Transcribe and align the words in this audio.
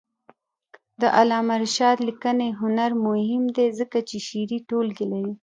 د 1.01 1.03
علامه 1.17 1.55
رشاد 1.63 1.97
لیکنی 2.07 2.49
هنر 2.61 2.91
مهم 3.05 3.43
دی 3.55 3.67
ځکه 3.79 3.97
چې 4.09 4.17
شعري 4.27 4.59
ټولګې 4.69 5.05
لري. 5.13 5.33